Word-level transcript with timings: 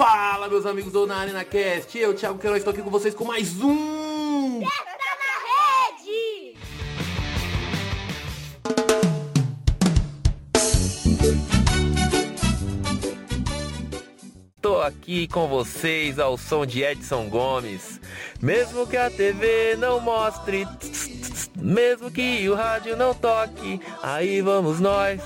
Fala, 0.00 0.48
meus 0.48 0.64
amigos 0.64 0.94
do 0.94 1.06
Na 1.06 1.18
Arena 1.18 1.44
Cast. 1.44 1.98
Eu, 1.98 2.14
Thiago 2.14 2.38
Queiroz, 2.38 2.60
estou 2.60 2.72
aqui 2.72 2.80
com 2.80 2.88
vocês 2.88 3.14
com 3.14 3.26
mais 3.26 3.62
um... 3.62 4.60
Testa 4.60 4.96
na 5.20 5.36
rede! 5.92 6.56
Tô 14.62 14.80
aqui 14.80 15.28
com 15.28 15.46
vocês 15.48 16.18
ao 16.18 16.38
som 16.38 16.64
de 16.64 16.82
Edson 16.82 17.28
Gomes. 17.28 18.00
Mesmo 18.40 18.86
que 18.86 18.96
a 18.96 19.10
TV 19.10 19.76
não 19.76 20.00
mostre, 20.00 20.66
mesmo 21.54 22.10
que 22.10 22.48
o 22.48 22.54
rádio 22.54 22.96
não 22.96 23.12
toque, 23.12 23.78
aí 24.02 24.40
vamos 24.40 24.80
nós 24.80 25.20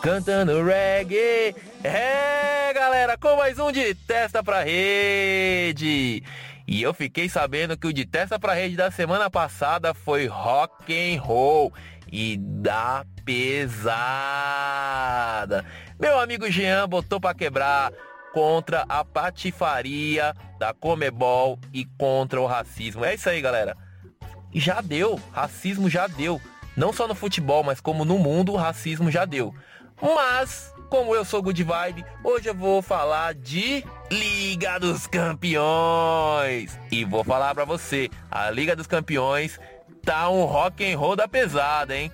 cantando 0.00 0.64
reggae. 0.64 1.73
É, 1.86 2.72
galera, 2.72 3.18
com 3.18 3.36
mais 3.36 3.58
um 3.58 3.70
de 3.70 3.94
Testa 3.94 4.42
pra 4.42 4.62
Rede. 4.62 6.22
E 6.66 6.80
eu 6.80 6.94
fiquei 6.94 7.28
sabendo 7.28 7.76
que 7.76 7.86
o 7.86 7.92
de 7.92 8.06
Testa 8.06 8.38
pra 8.38 8.54
Rede 8.54 8.74
da 8.74 8.90
semana 8.90 9.28
passada 9.28 9.92
foi 9.92 10.26
rock 10.26 10.94
and 10.94 11.20
roll 11.20 11.70
e 12.10 12.38
da 12.38 13.04
pesada. 13.22 13.92
Meu 16.00 16.18
amigo 16.18 16.50
Jean 16.50 16.88
botou 16.88 17.20
pra 17.20 17.34
quebrar 17.34 17.92
contra 18.32 18.86
a 18.88 19.04
patifaria 19.04 20.34
da 20.58 20.72
Comebol 20.72 21.58
e 21.70 21.84
contra 21.98 22.40
o 22.40 22.46
racismo. 22.46 23.04
É 23.04 23.12
isso 23.14 23.28
aí, 23.28 23.42
galera. 23.42 23.76
Já 24.54 24.80
deu, 24.80 25.20
racismo 25.34 25.90
já 25.90 26.06
deu. 26.06 26.40
Não 26.78 26.94
só 26.94 27.06
no 27.06 27.14
futebol, 27.14 27.62
mas 27.62 27.78
como 27.78 28.06
no 28.06 28.18
mundo, 28.18 28.54
o 28.54 28.56
racismo 28.56 29.10
já 29.10 29.26
deu. 29.26 29.54
Mas, 30.00 30.73
como 30.94 31.12
eu 31.12 31.24
sou 31.24 31.42
good 31.42 31.60
vibe, 31.60 32.04
hoje 32.22 32.48
eu 32.48 32.54
vou 32.54 32.80
falar 32.80 33.34
de 33.34 33.84
Liga 34.12 34.78
dos 34.78 35.08
Campeões. 35.08 36.78
E 36.88 37.04
vou 37.04 37.24
falar 37.24 37.52
para 37.52 37.64
você, 37.64 38.08
a 38.30 38.48
Liga 38.48 38.76
dos 38.76 38.86
Campeões 38.86 39.58
tá 40.04 40.30
um 40.30 40.44
rock 40.44 40.88
and 40.88 40.96
roll 40.96 41.16
da 41.16 41.26
pesada, 41.26 41.96
hein? 41.96 42.12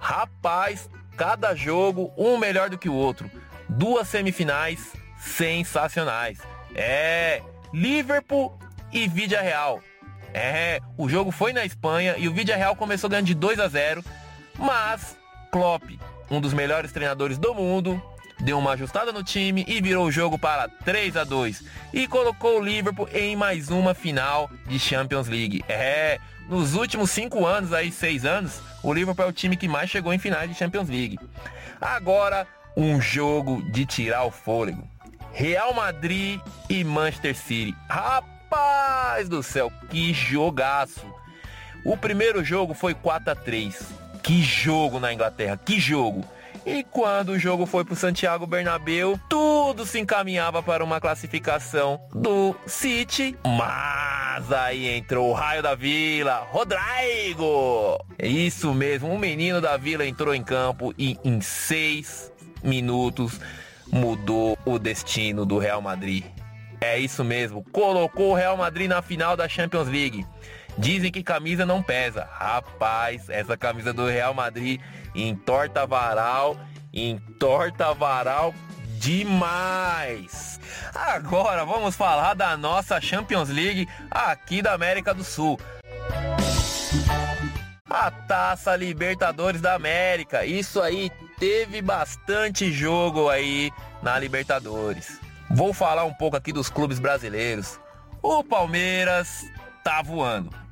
Rapaz, 0.00 0.88
cada 1.14 1.54
jogo 1.54 2.10
um 2.16 2.38
melhor 2.38 2.70
do 2.70 2.78
que 2.78 2.88
o 2.88 2.94
outro. 2.94 3.30
Duas 3.68 4.08
semifinais 4.08 4.94
sensacionais. 5.18 6.38
É, 6.74 7.42
Liverpool 7.70 8.58
e 8.94 9.06
Vídea 9.06 9.42
Real. 9.42 9.82
É, 10.32 10.80
o 10.96 11.06
jogo 11.06 11.30
foi 11.30 11.52
na 11.52 11.66
Espanha 11.66 12.14
e 12.16 12.26
o 12.28 12.32
Vídea 12.32 12.56
Real 12.56 12.74
começou 12.74 13.10
ganhando 13.10 13.26
de 13.26 13.34
2 13.34 13.60
a 13.60 13.68
0, 13.68 14.02
mas 14.58 15.18
Klopp, 15.52 15.98
um 16.30 16.40
dos 16.40 16.52
melhores 16.52 16.92
treinadores 16.92 17.38
do 17.38 17.54
mundo, 17.54 18.00
deu 18.40 18.58
uma 18.58 18.72
ajustada 18.72 19.12
no 19.12 19.22
time 19.22 19.64
e 19.66 19.80
virou 19.80 20.06
o 20.06 20.12
jogo 20.12 20.38
para 20.38 20.68
3 20.68 21.16
a 21.16 21.24
2 21.24 21.64
e 21.92 22.06
colocou 22.06 22.58
o 22.58 22.64
Liverpool 22.64 23.08
em 23.12 23.36
mais 23.36 23.70
uma 23.70 23.94
final 23.94 24.50
de 24.66 24.78
Champions 24.78 25.28
League. 25.28 25.64
É, 25.68 26.18
nos 26.48 26.74
últimos 26.74 27.10
5 27.10 27.44
anos 27.46 27.72
aí, 27.72 27.90
6 27.90 28.24
anos, 28.24 28.60
o 28.82 28.92
Liverpool 28.92 29.24
é 29.24 29.28
o 29.28 29.32
time 29.32 29.56
que 29.56 29.68
mais 29.68 29.90
chegou 29.90 30.12
em 30.12 30.18
finais 30.18 30.48
de 30.48 30.56
Champions 30.56 30.88
League. 30.88 31.18
Agora, 31.80 32.46
um 32.76 33.00
jogo 33.00 33.62
de 33.70 33.86
tirar 33.86 34.24
o 34.24 34.30
fôlego. 34.30 34.86
Real 35.32 35.74
Madrid 35.74 36.40
e 36.68 36.82
Manchester 36.84 37.36
City. 37.36 37.74
Rapaz 37.88 39.28
do 39.28 39.42
céu, 39.42 39.72
que 39.90 40.12
jogaço. 40.14 41.04
O 41.84 41.96
primeiro 41.96 42.42
jogo 42.44 42.74
foi 42.74 42.94
4 42.94 43.32
a 43.32 43.34
3. 43.34 44.05
Que 44.26 44.42
jogo 44.42 44.98
na 44.98 45.12
Inglaterra, 45.12 45.56
que 45.56 45.78
jogo. 45.78 46.24
E 46.66 46.82
quando 46.82 47.28
o 47.28 47.38
jogo 47.38 47.64
foi 47.64 47.84
para 47.84 47.94
Santiago 47.94 48.44
Bernabéu, 48.44 49.16
tudo 49.28 49.86
se 49.86 50.00
encaminhava 50.00 50.60
para 50.60 50.82
uma 50.82 51.00
classificação 51.00 52.00
do 52.12 52.52
City. 52.66 53.36
Mas 53.46 54.50
aí 54.50 54.88
entrou 54.88 55.30
o 55.30 55.32
raio 55.32 55.62
da 55.62 55.76
Vila, 55.76 56.44
Rodrigo. 56.50 58.04
Isso 58.20 58.74
mesmo, 58.74 59.12
um 59.12 59.16
menino 59.16 59.60
da 59.60 59.76
Vila 59.76 60.04
entrou 60.04 60.34
em 60.34 60.42
campo 60.42 60.92
e 60.98 61.16
em 61.22 61.40
seis 61.40 62.32
minutos 62.64 63.40
mudou 63.92 64.58
o 64.66 64.76
destino 64.76 65.46
do 65.46 65.56
Real 65.56 65.80
Madrid. 65.80 66.24
É 66.80 66.98
isso 66.98 67.22
mesmo, 67.22 67.64
colocou 67.70 68.32
o 68.32 68.34
Real 68.34 68.56
Madrid 68.56 68.88
na 68.88 69.00
final 69.00 69.36
da 69.36 69.48
Champions 69.48 69.86
League. 69.86 70.26
Dizem 70.78 71.10
que 71.10 71.22
camisa 71.22 71.64
não 71.64 71.82
pesa. 71.82 72.28
Rapaz, 72.32 73.28
essa 73.30 73.56
camisa 73.56 73.92
do 73.92 74.06
Real 74.06 74.34
Madrid 74.34 74.80
entorta 75.14 75.86
varal, 75.86 76.56
entorta 76.92 77.94
varal 77.94 78.54
demais. 78.98 80.60
Agora 80.94 81.64
vamos 81.64 81.96
falar 81.96 82.34
da 82.34 82.56
nossa 82.56 83.00
Champions 83.00 83.48
League 83.48 83.88
aqui 84.10 84.60
da 84.60 84.74
América 84.74 85.14
do 85.14 85.24
Sul. 85.24 85.58
A 87.88 88.10
Taça 88.10 88.76
Libertadores 88.76 89.60
da 89.60 89.74
América. 89.74 90.44
Isso 90.44 90.82
aí 90.82 91.10
teve 91.38 91.80
bastante 91.80 92.70
jogo 92.70 93.28
aí 93.28 93.70
na 94.02 94.18
Libertadores. 94.18 95.20
Vou 95.50 95.72
falar 95.72 96.04
um 96.04 96.12
pouco 96.12 96.36
aqui 96.36 96.52
dos 96.52 96.68
clubes 96.68 96.98
brasileiros. 96.98 97.80
O 98.22 98.42
Palmeiras 98.42 99.44
tá 99.84 100.02
voando. 100.02 100.65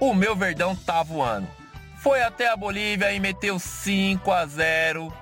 O 0.00 0.14
meu 0.14 0.36
Verdão 0.36 0.76
tá 0.76 1.02
voando. 1.02 1.48
Foi 1.98 2.22
até 2.22 2.48
a 2.48 2.56
Bolívia 2.56 3.12
e 3.12 3.18
meteu 3.18 3.58
5 3.58 4.30
a 4.30 4.46
0 4.46 5.12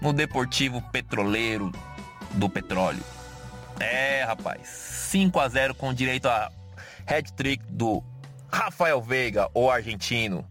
no 0.00 0.14
Deportivo 0.14 0.80
Petroleiro 0.90 1.70
do 2.32 2.48
Petróleo. 2.48 3.04
É, 3.78 4.24
rapaz, 4.24 4.66
5 4.68 5.38
a 5.38 5.48
0 5.48 5.74
com 5.74 5.92
direito 5.92 6.26
a 6.26 6.50
hat-trick 7.06 7.62
do 7.68 8.02
Rafael 8.50 9.02
Veiga, 9.02 9.50
o 9.52 9.70
argentino. 9.70 10.48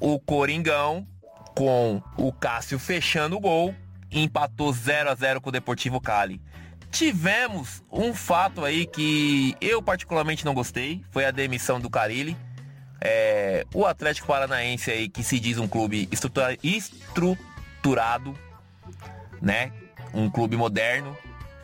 O 0.00 0.18
Coringão 0.18 1.06
com 1.54 2.02
o 2.16 2.32
Cássio 2.32 2.78
fechando 2.78 3.36
o 3.36 3.40
gol, 3.40 3.72
empatou 4.10 4.72
0 4.72 5.10
a 5.10 5.14
0 5.14 5.40
com 5.40 5.50
o 5.50 5.52
Deportivo 5.52 6.00
Cali. 6.00 6.40
Tivemos 6.90 7.84
um 7.90 8.12
fato 8.12 8.64
aí 8.64 8.84
que 8.84 9.54
eu 9.60 9.80
particularmente 9.80 10.44
não 10.44 10.54
gostei, 10.54 11.04
foi 11.10 11.24
a 11.24 11.30
demissão 11.30 11.78
do 11.78 11.88
Carilli. 11.88 12.36
É, 13.04 13.66
o 13.74 13.84
Atlético 13.84 14.28
Paranaense 14.28 14.90
aí, 14.90 15.08
que 15.08 15.24
se 15.24 15.40
diz 15.40 15.58
um 15.58 15.66
clube 15.66 16.08
estrutura, 16.12 16.56
estruturado, 16.62 18.38
né? 19.40 19.72
Um 20.14 20.30
clube 20.30 20.56
moderno, 20.56 21.16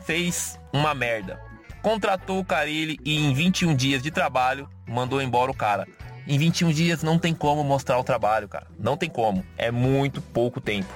fez 0.05 0.59
uma 0.73 0.93
merda. 0.93 1.39
Contratou 1.81 2.39
o 2.39 2.45
Carilli 2.45 2.99
e 3.05 3.17
em 3.17 3.33
21 3.33 3.73
dias 3.73 4.03
de 4.03 4.11
trabalho 4.11 4.69
mandou 4.85 5.21
embora 5.21 5.49
o 5.49 5.55
cara. 5.55 5.87
Em 6.27 6.37
21 6.37 6.71
dias 6.71 7.03
não 7.03 7.17
tem 7.17 7.33
como 7.33 7.63
mostrar 7.63 7.97
o 7.97 8.03
trabalho, 8.03 8.49
cara. 8.49 8.67
Não 8.77 8.97
tem 8.97 9.09
como. 9.09 9.45
É 9.57 9.71
muito 9.71 10.21
pouco 10.21 10.59
tempo. 10.59 10.93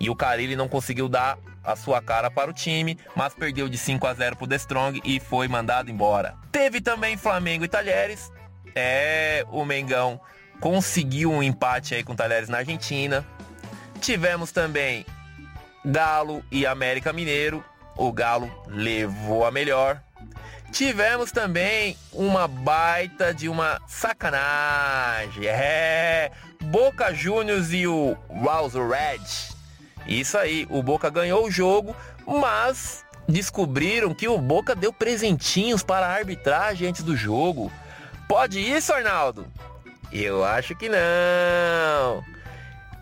E 0.00 0.08
o 0.08 0.14
Carilli 0.14 0.54
não 0.54 0.68
conseguiu 0.68 1.08
dar 1.08 1.38
a 1.64 1.74
sua 1.74 2.00
cara 2.00 2.30
para 2.30 2.50
o 2.50 2.54
time, 2.54 2.96
mas 3.16 3.34
perdeu 3.34 3.68
de 3.68 3.78
5 3.78 4.06
a 4.06 4.14
0 4.14 4.36
pro 4.36 4.46
The 4.46 4.56
Strong 4.56 5.00
e 5.04 5.18
foi 5.18 5.48
mandado 5.48 5.90
embora. 5.90 6.34
Teve 6.50 6.80
também 6.80 7.16
Flamengo 7.16 7.64
e 7.64 7.68
Talheres. 7.68 8.30
É, 8.74 9.44
o 9.50 9.64
Mengão 9.64 10.20
conseguiu 10.60 11.30
um 11.30 11.42
empate 11.42 11.94
aí 11.94 12.02
com 12.02 12.12
o 12.12 12.16
Talheres 12.16 12.48
na 12.48 12.58
Argentina. 12.58 13.24
Tivemos 14.00 14.52
também 14.52 15.04
Galo 15.84 16.44
e 16.50 16.66
América 16.66 17.12
Mineiro. 17.12 17.64
O 17.96 18.12
Galo 18.12 18.50
levou 18.66 19.44
a 19.44 19.50
melhor. 19.50 20.00
Tivemos 20.72 21.30
também 21.30 21.96
uma 22.12 22.48
baita 22.48 23.34
de 23.34 23.48
uma 23.48 23.78
sacanagem. 23.86 25.46
É, 25.46 26.30
Boca 26.62 27.12
Juniors 27.12 27.72
e 27.72 27.86
o 27.86 28.16
Rouse 28.28 28.78
Red. 28.78 29.52
Isso 30.06 30.38
aí, 30.38 30.66
o 30.70 30.82
Boca 30.82 31.10
ganhou 31.10 31.44
o 31.44 31.50
jogo, 31.50 31.94
mas 32.26 33.04
descobriram 33.28 34.14
que 34.14 34.26
o 34.26 34.38
Boca 34.38 34.74
deu 34.74 34.92
presentinhos 34.92 35.82
para 35.82 36.06
a 36.06 36.14
arbitragem 36.14 36.88
antes 36.88 37.02
do 37.02 37.16
jogo. 37.16 37.70
Pode 38.32 38.58
isso, 38.58 38.94
Arnaldo? 38.94 39.46
Eu 40.10 40.42
acho 40.42 40.74
que 40.74 40.88
não. 40.88 42.24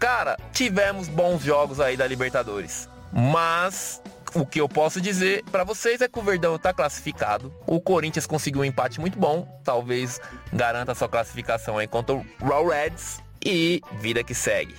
Cara, 0.01 0.37
tivemos 0.53 1.07
bons 1.07 1.41
jogos 1.45 1.79
aí 1.79 1.97
da 1.97 2.05
Libertadores, 2.05 2.89
mas 3.13 4.03
o 4.35 4.45
que 4.45 4.61
eu 4.61 4.69
posso 4.69 5.01
dizer 5.01 5.45
para 5.45 5.63
vocês 5.63 6.01
é 6.01 6.09
que 6.09 6.19
o 6.19 6.23
Verdão 6.23 6.57
está 6.57 6.73
classificado. 6.75 7.55
O 7.65 7.81
Corinthians 7.81 8.27
conseguiu 8.27 8.63
um 8.63 8.65
empate 8.65 8.99
muito 8.99 9.17
bom, 9.21 9.47
talvez 9.63 10.21
garanta 10.53 10.97
sua 10.97 11.09
classificação 11.09 11.79
aí 11.79 11.87
contra 11.87 12.17
o 12.17 12.27
Raw 12.43 12.67
Reds 12.67 13.23
e 13.47 13.81
vida 14.01 14.25
que 14.25 14.35
segue. 14.35 14.75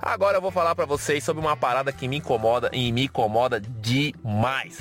Agora 0.00 0.38
eu 0.38 0.42
vou 0.42 0.50
falar 0.50 0.74
para 0.74 0.84
vocês 0.84 1.22
sobre 1.22 1.40
uma 1.40 1.56
parada 1.56 1.92
que 1.92 2.08
me 2.08 2.16
incomoda 2.16 2.68
e 2.72 2.90
me 2.90 3.04
incomoda 3.04 3.60
demais. 3.60 4.78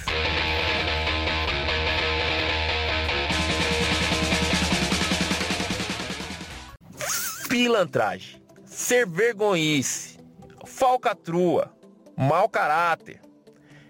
Pilantragem, 7.52 8.42
ser 8.64 9.06
vergonhice, 9.06 10.18
falcatrua, 10.66 11.70
mau 12.16 12.48
caráter, 12.48 13.20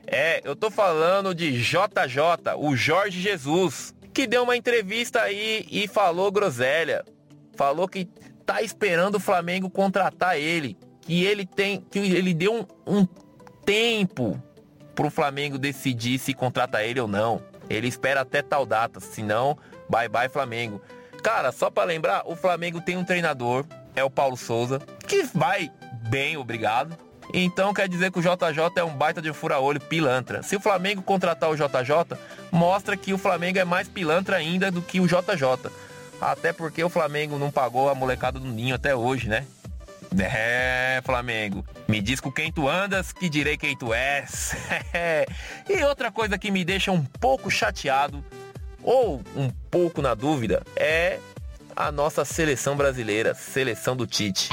É, 0.07 0.41
eu 0.43 0.55
tô 0.55 0.71
falando 0.71 1.35
de 1.35 1.61
JJ, 1.61 2.55
o 2.57 2.75
Jorge 2.75 3.21
Jesus, 3.21 3.93
que 4.11 4.25
deu 4.25 4.41
uma 4.41 4.57
entrevista 4.57 5.21
aí 5.21 5.63
e 5.69 5.87
falou 5.87 6.31
groselha. 6.31 7.05
Falou 7.55 7.87
que 7.87 8.05
tá 8.43 8.63
esperando 8.63 9.15
o 9.15 9.19
Flamengo 9.19 9.69
contratar 9.69 10.39
ele, 10.39 10.75
que 11.01 11.23
ele 11.23 11.45
tem, 11.45 11.81
que 11.81 11.99
ele 11.99 12.33
deu 12.33 12.67
um, 12.87 13.01
um 13.01 13.05
tempo 13.63 14.41
pro 14.95 15.11
Flamengo 15.11 15.59
decidir 15.59 16.17
se 16.17 16.33
contrata 16.33 16.83
ele 16.83 16.99
ou 16.99 17.07
não. 17.07 17.39
Ele 17.69 17.87
espera 17.87 18.21
até 18.21 18.41
tal 18.41 18.65
data, 18.65 18.99
senão 18.99 19.55
bye 19.87 20.09
bye 20.09 20.27
Flamengo. 20.27 20.81
Cara, 21.23 21.51
só 21.51 21.69
para 21.69 21.83
lembrar, 21.83 22.23
o 22.25 22.35
Flamengo 22.35 22.81
tem 22.81 22.97
um 22.97 23.03
treinador, 23.03 23.65
é 23.95 24.03
o 24.03 24.09
Paulo 24.09 24.35
Souza, 24.35 24.79
que 25.07 25.23
vai 25.23 25.71
bem, 26.09 26.35
obrigado. 26.37 26.97
Então 27.33 27.73
quer 27.73 27.87
dizer 27.87 28.11
que 28.11 28.19
o 28.19 28.21
JJ 28.21 28.71
é 28.75 28.83
um 28.83 28.95
baita 28.95 29.21
de 29.21 29.31
fura-olho 29.31 29.79
pilantra. 29.79 30.43
Se 30.43 30.55
o 30.55 30.59
Flamengo 30.59 31.01
contratar 31.01 31.49
o 31.49 31.55
JJ, 31.55 32.17
mostra 32.51 32.97
que 32.97 33.13
o 33.13 33.17
Flamengo 33.17 33.59
é 33.59 33.63
mais 33.63 33.87
pilantra 33.87 34.35
ainda 34.35 34.71
do 34.71 34.81
que 34.81 34.99
o 34.99 35.07
JJ. 35.07 35.71
Até 36.19 36.51
porque 36.51 36.83
o 36.83 36.89
Flamengo 36.89 37.37
não 37.37 37.49
pagou 37.49 37.89
a 37.89 37.95
molecada 37.95 38.39
do 38.39 38.47
Ninho 38.47 38.75
até 38.75 38.95
hoje, 38.95 39.29
né? 39.29 39.45
É, 40.19 41.01
Flamengo. 41.05 41.65
Me 41.87 42.01
diz 42.01 42.19
com 42.19 42.31
quem 42.31 42.51
tu 42.51 42.67
andas, 42.67 43.13
que 43.13 43.29
direi 43.29 43.57
quem 43.57 43.77
tu 43.77 43.93
és. 43.93 44.53
e 45.69 45.83
outra 45.83 46.11
coisa 46.11 46.37
que 46.37 46.51
me 46.51 46.65
deixa 46.65 46.91
um 46.91 47.03
pouco 47.03 47.49
chateado, 47.49 48.23
ou 48.83 49.21
um 49.35 49.49
pouco 49.71 50.01
na 50.01 50.13
dúvida, 50.13 50.61
é 50.75 51.17
a 51.73 51.91
nossa 51.91 52.25
seleção 52.25 52.75
brasileira, 52.75 53.33
seleção 53.33 53.95
do 53.95 54.05
Tite. 54.05 54.49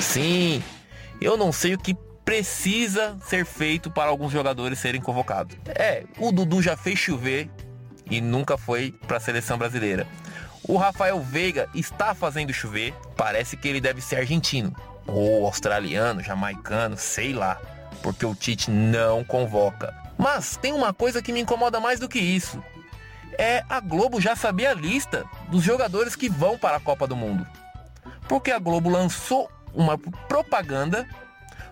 Sim, 0.00 0.62
eu 1.20 1.36
não 1.36 1.52
sei 1.52 1.74
o 1.74 1.78
que 1.78 1.96
precisa 2.24 3.16
ser 3.24 3.46
feito 3.46 3.90
para 3.90 4.10
alguns 4.10 4.32
jogadores 4.32 4.80
serem 4.80 5.00
convocados. 5.00 5.56
É, 5.66 6.04
o 6.18 6.32
Dudu 6.32 6.60
já 6.60 6.76
fez 6.76 6.98
chover 6.98 7.48
e 8.10 8.20
nunca 8.20 8.58
foi 8.58 8.92
para 9.06 9.18
a 9.18 9.20
seleção 9.20 9.56
brasileira. 9.56 10.06
O 10.64 10.76
Rafael 10.76 11.20
Veiga 11.20 11.68
está 11.74 12.14
fazendo 12.14 12.52
chover, 12.52 12.92
parece 13.16 13.56
que 13.56 13.68
ele 13.68 13.80
deve 13.80 14.02
ser 14.02 14.16
argentino, 14.16 14.74
ou 15.06 15.46
australiano, 15.46 16.22
jamaicano, 16.22 16.98
sei 16.98 17.32
lá, 17.32 17.58
porque 18.02 18.24
o 18.24 18.34
Tite 18.34 18.70
não 18.70 19.24
convoca. 19.24 19.94
Mas 20.16 20.56
tem 20.56 20.72
uma 20.72 20.92
coisa 20.92 21.22
que 21.22 21.32
me 21.32 21.40
incomoda 21.40 21.80
mais 21.80 22.00
do 22.00 22.08
que 22.08 22.18
isso. 22.18 22.62
É 23.38 23.62
a 23.68 23.80
Globo 23.80 24.20
já 24.20 24.34
saber 24.34 24.66
a 24.66 24.74
lista 24.74 25.24
dos 25.48 25.62
jogadores 25.62 26.16
que 26.16 26.28
vão 26.28 26.58
para 26.58 26.76
a 26.76 26.80
Copa 26.80 27.06
do 27.06 27.14
Mundo. 27.14 27.46
Porque 28.28 28.50
a 28.50 28.58
Globo 28.58 28.90
lançou 28.90 29.50
uma 29.72 29.96
propaganda 29.96 31.06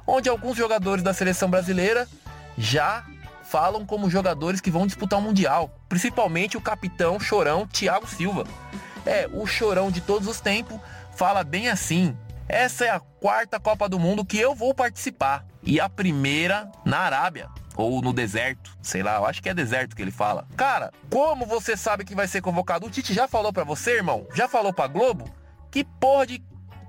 onde 0.07 0.29
alguns 0.29 0.57
jogadores 0.57 1.03
da 1.03 1.13
seleção 1.13 1.51
brasileira 1.51 2.09
já 2.57 3.05
falam 3.43 3.85
como 3.85 4.11
jogadores 4.11 4.61
que 4.61 4.71
vão 4.71 4.87
disputar 4.87 5.19
o 5.19 5.23
Mundial, 5.23 5.71
principalmente 5.89 6.57
o 6.57 6.61
capitão 6.61 7.19
chorão 7.19 7.67
Thiago 7.67 8.07
Silva. 8.07 8.45
É, 9.05 9.29
o 9.33 9.47
chorão 9.47 9.91
de 9.91 10.01
todos 10.01 10.27
os 10.29 10.41
tempos 10.41 10.79
fala 11.17 11.43
bem 11.45 11.69
assim: 11.69 12.17
essa 12.49 12.85
é 12.85 12.91
a 12.91 13.01
quarta 13.01 13.59
Copa 13.59 13.89
do 13.89 13.99
Mundo 13.99 14.25
que 14.25 14.39
eu 14.39 14.55
vou 14.55 14.75
participar 14.75 15.45
e 15.67 15.81
a 15.81 15.89
primeira 15.89 16.71
na 16.85 17.01
Arábia 17.01 17.49
ou 17.77 18.01
no 18.01 18.13
deserto, 18.13 18.71
sei 18.81 19.03
lá, 19.03 19.17
eu 19.17 19.27
acho 19.27 19.43
que 19.43 19.51
é 19.51 19.55
deserto 19.55 19.95
que 19.95 20.01
ele 20.01 20.11
fala. 20.11 20.47
Cara, 20.57 20.91
como 21.11 21.45
você 21.45 21.77
sabe 21.77 22.05
que 22.05 22.15
vai 22.15 22.27
ser 22.27 22.41
convocado? 22.41 22.87
O 22.87 22.91
Tite 22.91 23.13
já 23.13 23.29
falou 23.29 23.53
para 23.53 23.65
você, 23.65 23.97
irmão? 23.97 24.27
Já 24.35 24.49
falou 24.49 24.73
para 24.73 24.87
Globo? 24.89 25.29
Que 25.71 25.85
porra 25.85 26.27
de 26.27 26.43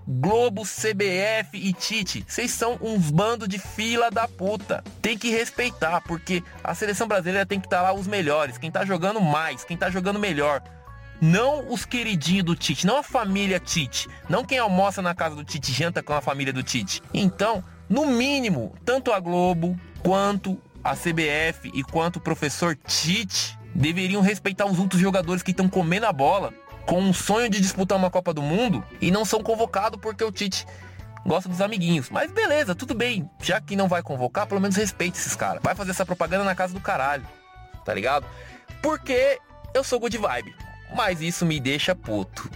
Globo, 0.09 0.63
CBF 0.63 1.57
e 1.57 1.73
Tite, 1.73 2.23
vocês 2.25 2.51
são 2.51 2.79
uns 2.81 3.11
bando 3.11 3.45
de 3.45 3.59
fila 3.59 4.09
da 4.09 4.25
puta. 4.25 4.81
Tem 5.01 5.17
que 5.17 5.29
respeitar, 5.29 5.99
porque 5.99 6.41
a 6.63 6.73
seleção 6.73 7.09
brasileira 7.09 7.45
tem 7.45 7.59
que 7.59 7.67
estar 7.67 7.77
tá 7.77 7.83
lá 7.83 7.93
os 7.93 8.07
melhores, 8.07 8.57
quem 8.57 8.71
tá 8.71 8.85
jogando 8.85 9.19
mais, 9.19 9.65
quem 9.65 9.75
tá 9.75 9.89
jogando 9.89 10.17
melhor. 10.17 10.63
Não 11.19 11.69
os 11.73 11.83
queridinhos 11.83 12.45
do 12.45 12.55
Tite, 12.55 12.87
não 12.87 12.99
a 12.99 13.03
família 13.03 13.59
Tite, 13.59 14.07
não 14.29 14.45
quem 14.45 14.59
almoça 14.59 15.01
na 15.01 15.13
casa 15.13 15.35
do 15.35 15.43
Tite 15.43 15.73
janta 15.73 16.01
com 16.01 16.13
a 16.13 16.21
família 16.21 16.53
do 16.53 16.63
Tite. 16.63 17.03
Então, 17.13 17.61
no 17.89 18.05
mínimo, 18.05 18.73
tanto 18.83 19.11
a 19.11 19.19
Globo 19.19 19.79
quanto 20.01 20.57
a 20.83 20.95
CBF 20.95 21.71
e 21.73 21.83
quanto 21.83 22.17
o 22.17 22.21
professor 22.21 22.75
Tite 22.75 23.57
deveriam 23.73 24.21
respeitar 24.21 24.65
os 24.65 24.79
outros 24.79 25.01
jogadores 25.01 25.43
que 25.43 25.51
estão 25.51 25.69
comendo 25.69 26.05
a 26.05 26.13
bola 26.13 26.53
com 26.85 26.99
um 26.99 27.13
sonho 27.13 27.49
de 27.49 27.59
disputar 27.59 27.97
uma 27.97 28.09
Copa 28.09 28.33
do 28.33 28.41
Mundo 28.41 28.83
e 29.01 29.11
não 29.11 29.25
são 29.25 29.43
convocados 29.43 29.99
porque 30.01 30.23
o 30.23 30.31
Tite 30.31 30.65
gosta 31.25 31.49
dos 31.49 31.61
amiguinhos. 31.61 32.09
Mas 32.09 32.31
beleza, 32.31 32.73
tudo 32.73 32.93
bem. 32.93 33.29
Já 33.41 33.59
que 33.59 33.75
não 33.75 33.87
vai 33.87 34.01
convocar, 34.01 34.47
pelo 34.47 34.61
menos 34.61 34.77
respeite 34.77 35.17
esses 35.17 35.35
caras. 35.35 35.61
Vai 35.61 35.75
fazer 35.75 35.91
essa 35.91 36.05
propaganda 36.05 36.45
na 36.45 36.55
casa 36.55 36.73
do 36.73 36.79
caralho. 36.79 37.27
Tá 37.83 37.93
ligado? 37.93 38.25
Porque 38.81 39.39
eu 39.73 39.83
sou 39.83 39.99
good 39.99 40.17
vibe. 40.17 40.55
Mas 40.95 41.21
isso 41.21 41.45
me 41.45 41.59
deixa 41.59 41.93
puto. 41.93 42.49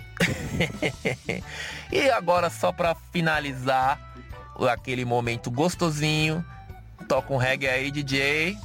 e 1.92 2.10
agora, 2.10 2.50
só 2.50 2.72
pra 2.72 2.95
finalizar 3.12 4.00
aquele 4.68 5.06
momento 5.06 5.50
gostosinho, 5.50 6.46
toca 7.08 7.34
um 7.34 7.38
reggae 7.38 7.68
aí, 7.68 7.92
DJ. 7.92 8.58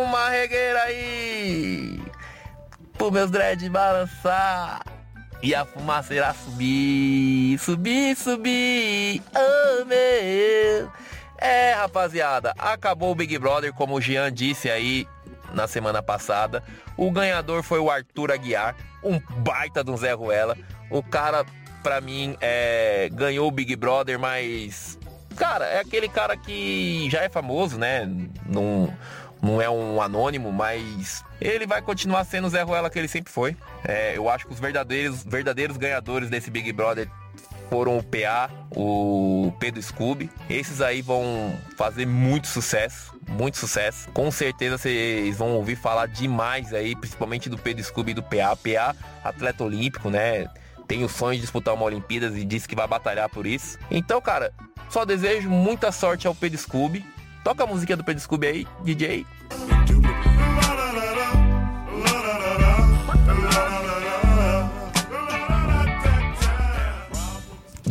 com 0.00 0.04
uma 0.04 0.30
regueira 0.30 0.82
aí. 0.84 2.00
Pro 2.96 3.10
meus 3.10 3.30
dread 3.30 3.68
balançar. 3.68 4.82
E 5.42 5.54
a 5.54 5.64
fumaceira 5.64 6.34
subir, 6.34 7.58
subir, 7.58 8.16
subir. 8.16 9.22
Oh 9.34 9.84
meu. 9.84 10.90
É, 11.38 11.72
rapaziada, 11.72 12.54
acabou 12.58 13.12
o 13.12 13.14
Big 13.14 13.38
Brother, 13.38 13.72
como 13.72 13.94
o 13.94 14.00
Jean 14.00 14.30
disse 14.30 14.70
aí 14.70 15.06
na 15.54 15.66
semana 15.66 16.02
passada. 16.02 16.62
O 16.96 17.10
ganhador 17.10 17.62
foi 17.62 17.78
o 17.78 17.90
Arthur 17.90 18.32
Aguiar, 18.32 18.76
um 19.02 19.18
baita 19.42 19.88
um 19.88 19.96
Zé 19.96 20.12
Ruela. 20.12 20.56
O 20.90 21.02
cara, 21.02 21.44
pra 21.82 22.00
mim, 22.00 22.36
é, 22.40 23.08
ganhou 23.12 23.48
o 23.48 23.50
Big 23.50 23.74
Brother, 23.76 24.18
mas. 24.18 24.98
Cara, 25.36 25.64
é 25.66 25.80
aquele 25.80 26.08
cara 26.08 26.36
que 26.36 27.08
já 27.10 27.22
é 27.22 27.28
famoso, 27.28 27.78
né? 27.78 28.04
Num, 28.46 28.92
não 29.40 29.60
é 29.60 29.70
um 29.70 30.02
anônimo, 30.02 30.52
mas 30.52 31.24
ele 31.40 31.66
vai 31.66 31.80
continuar 31.80 32.24
sendo 32.24 32.46
o 32.46 32.50
Zé 32.50 32.62
Ruela 32.62 32.90
que 32.90 32.98
ele 32.98 33.08
sempre 33.08 33.32
foi. 33.32 33.56
É, 33.84 34.16
eu 34.16 34.28
acho 34.28 34.46
que 34.46 34.52
os 34.52 34.60
verdadeiros, 34.60 35.24
verdadeiros 35.24 35.76
ganhadores 35.76 36.28
desse 36.28 36.50
Big 36.50 36.70
Brother 36.72 37.08
foram 37.70 37.96
o 37.96 38.02
PA, 38.02 38.50
o 38.76 39.52
Pedro 39.60 39.80
Scooby. 39.80 40.28
Esses 40.50 40.80
aí 40.80 41.00
vão 41.00 41.56
fazer 41.76 42.04
muito 42.04 42.48
sucesso, 42.48 43.14
muito 43.28 43.56
sucesso. 43.56 44.10
Com 44.10 44.30
certeza 44.30 44.76
vocês 44.76 45.38
vão 45.38 45.52
ouvir 45.52 45.76
falar 45.76 46.06
demais 46.06 46.74
aí, 46.74 46.96
principalmente 46.96 47.48
do 47.48 47.56
Pedro 47.56 47.82
Scooby 47.84 48.10
e 48.10 48.14
do 48.14 48.22
PA. 48.22 48.56
PA, 48.56 48.96
atleta 49.22 49.62
olímpico, 49.62 50.10
né? 50.10 50.48
Tem 50.88 51.04
o 51.04 51.08
sonho 51.08 51.36
de 51.36 51.42
disputar 51.42 51.72
uma 51.72 51.84
Olimpíadas 51.84 52.36
e 52.36 52.44
disse 52.44 52.66
que 52.66 52.74
vai 52.74 52.88
batalhar 52.88 53.28
por 53.28 53.46
isso. 53.46 53.78
Então, 53.88 54.20
cara, 54.20 54.52
só 54.88 55.04
desejo 55.04 55.48
muita 55.48 55.92
sorte 55.92 56.26
ao 56.26 56.34
Pedro 56.34 56.58
Scooby. 56.58 57.06
Toca 57.44 57.62
a 57.62 57.66
musiquinha 57.66 57.96
do 57.96 58.04
Pedro 58.04 58.20
Scooby 58.20 58.46
aí, 58.48 58.66
DJ. 58.82 59.24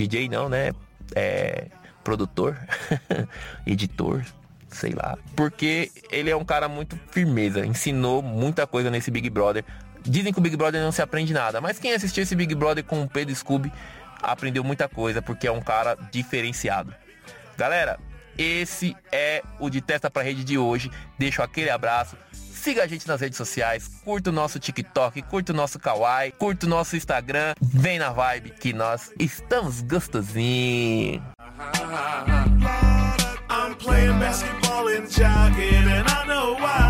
DJ 0.09 0.27
não, 0.27 0.49
né? 0.49 0.71
É 1.15 1.67
produtor, 2.03 2.57
editor, 3.65 4.25
sei 4.67 4.91
lá. 4.91 5.17
Porque 5.35 5.91
ele 6.09 6.29
é 6.29 6.35
um 6.35 6.43
cara 6.43 6.67
muito 6.67 6.99
firmeza, 7.11 7.65
ensinou 7.65 8.21
muita 8.21 8.65
coisa 8.65 8.89
nesse 8.89 9.11
Big 9.11 9.29
Brother. 9.29 9.63
Dizem 10.01 10.33
que 10.33 10.39
o 10.39 10.41
Big 10.41 10.57
Brother 10.57 10.81
não 10.81 10.91
se 10.91 11.01
aprende 11.01 11.33
nada, 11.33 11.61
mas 11.61 11.77
quem 11.77 11.93
assistiu 11.93 12.23
esse 12.23 12.35
Big 12.35 12.55
Brother 12.55 12.83
com 12.83 13.03
o 13.03 13.07
Pedro 13.07 13.35
Scooby 13.35 13.71
aprendeu 14.21 14.63
muita 14.63 14.87
coisa, 14.89 15.21
porque 15.21 15.47
é 15.47 15.51
um 15.51 15.61
cara 15.61 15.95
diferenciado. 16.11 16.93
Galera, 17.57 17.99
esse 18.37 18.95
é 19.11 19.43
o 19.59 19.69
de 19.69 19.81
Testa 19.81 20.09
pra 20.09 20.23
Rede 20.23 20.43
de 20.43 20.57
hoje. 20.57 20.89
Deixo 21.17 21.41
aquele 21.41 21.69
abraço. 21.69 22.17
Siga 22.61 22.83
a 22.83 22.87
gente 22.87 23.07
nas 23.07 23.21
redes 23.21 23.37
sociais, 23.37 23.89
curta 24.03 24.31
o 24.31 24.33
nosso 24.33 24.59
TikTok, 24.59 25.21
curta 25.21 25.53
o 25.53 25.55
nosso 25.55 25.79
Kawaii, 25.79 26.33
curta 26.33 26.65
o 26.65 26.69
nosso 26.69 26.97
Instagram. 26.97 27.55
Vem 27.61 27.97
na 27.97 28.11
vibe 28.11 28.49
que 28.51 28.73
nós 28.73 29.11
estamos 29.17 29.81
gostosinho. 29.81 31.23
I'm 33.49 33.75
playing 33.75 34.19
basketball 34.19 34.89
and 34.89 35.07
jogging 35.09 35.87
and 35.87 36.05
I 36.05 36.27
know 36.27 36.55
why. 36.59 36.88